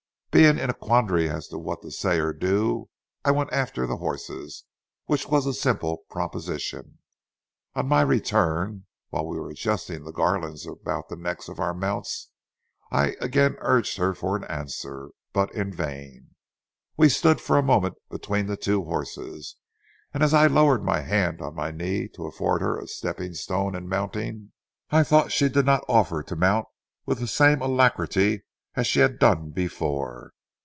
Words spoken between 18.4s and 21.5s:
the two horses, and as I lowered my hand